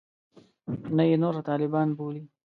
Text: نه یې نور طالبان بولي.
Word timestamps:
نه 0.95 1.03
یې 1.09 1.15
نور 1.23 1.35
طالبان 1.49 1.87
بولي. 1.97 2.23